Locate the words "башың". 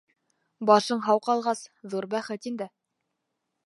0.69-1.03